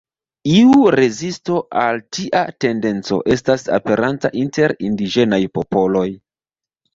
[0.51, 6.09] Iu rezisto al tia tendenco estas aperanta inter indiĝenaj popoloj.